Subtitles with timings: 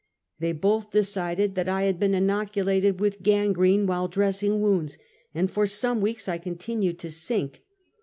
[0.39, 4.97] They both decided that I had been inoculated with gangrene while dressing wounds,
[5.35, 7.61] and for some weeks I continued to sink.